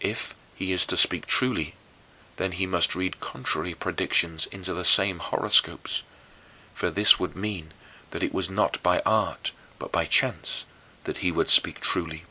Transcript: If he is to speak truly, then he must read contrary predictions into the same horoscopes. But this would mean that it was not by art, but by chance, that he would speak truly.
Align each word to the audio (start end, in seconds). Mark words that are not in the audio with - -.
If 0.00 0.34
he 0.54 0.72
is 0.72 0.86
to 0.86 0.96
speak 0.96 1.26
truly, 1.26 1.74
then 2.36 2.52
he 2.52 2.64
must 2.64 2.94
read 2.94 3.20
contrary 3.20 3.74
predictions 3.74 4.46
into 4.46 4.72
the 4.72 4.82
same 4.82 5.18
horoscopes. 5.18 6.02
But 6.80 6.94
this 6.94 7.20
would 7.20 7.36
mean 7.36 7.74
that 8.12 8.22
it 8.22 8.32
was 8.32 8.48
not 8.48 8.82
by 8.82 9.00
art, 9.00 9.52
but 9.78 9.92
by 9.92 10.06
chance, 10.06 10.64
that 11.04 11.18
he 11.18 11.30
would 11.30 11.50
speak 11.50 11.82
truly. 11.82 12.24